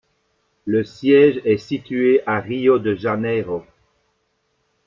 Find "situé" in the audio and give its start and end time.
1.59-2.23